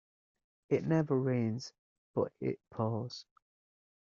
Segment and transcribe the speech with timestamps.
[0.67, 1.73] It never rains
[2.15, 3.27] but it pours.